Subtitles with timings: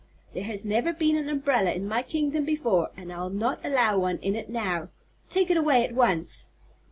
[0.33, 4.17] "There has never been an umbrella in my kingdom before, and I'll not allow one
[4.17, 4.89] in it now.
[5.29, 6.53] Take it away at once!"